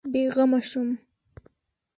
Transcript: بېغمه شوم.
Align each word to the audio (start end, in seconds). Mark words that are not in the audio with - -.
بېغمه 0.11 0.59
شوم. 0.69 0.89